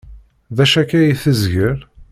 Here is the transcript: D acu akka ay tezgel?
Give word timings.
D 0.55 0.57
acu 0.63 0.77
akka 0.81 0.97
ay 0.99 1.13
tezgel? 1.23 1.79